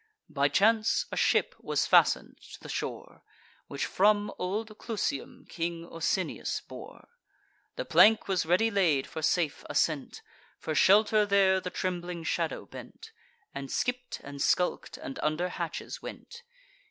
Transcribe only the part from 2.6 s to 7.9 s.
shore, Which from old Clusium King Osinius bore: The